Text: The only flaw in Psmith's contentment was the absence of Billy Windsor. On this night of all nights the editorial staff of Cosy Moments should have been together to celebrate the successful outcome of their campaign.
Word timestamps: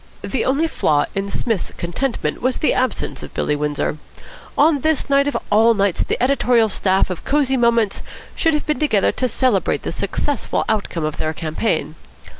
The 0.23 0.45
only 0.45 0.67
flaw 0.67 1.05
in 1.13 1.29
Psmith's 1.29 1.71
contentment 1.77 2.41
was 2.41 2.57
the 2.57 2.73
absence 2.73 3.21
of 3.21 3.35
Billy 3.35 3.55
Windsor. 3.55 3.99
On 4.57 4.79
this 4.81 5.11
night 5.11 5.27
of 5.27 5.37
all 5.51 5.75
nights 5.75 6.01
the 6.03 6.17
editorial 6.19 6.69
staff 6.69 7.11
of 7.11 7.23
Cosy 7.23 7.55
Moments 7.55 8.01
should 8.35 8.55
have 8.55 8.65
been 8.65 8.79
together 8.79 9.11
to 9.11 9.27
celebrate 9.27 9.83
the 9.83 9.91
successful 9.91 10.65
outcome 10.67 11.03
of 11.05 11.17
their 11.17 11.33
campaign. 11.33 11.93